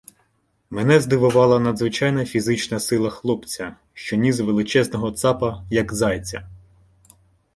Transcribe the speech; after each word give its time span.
Мене 0.69 0.99
здивувала 0.99 1.59
надзвичайна 1.59 2.25
фізична 2.25 2.79
сила 2.79 3.09
хлопця, 3.09 3.75
що 3.93 4.15
ніс 4.15 4.39
величезного 4.39 5.11
цапа, 5.11 5.63
як 5.69 5.93
зайця. 5.93 6.49